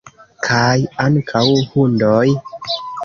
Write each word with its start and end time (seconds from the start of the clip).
Kaj 0.45 0.79
ankaŭ 1.05 1.43
hundoj? 1.75 2.27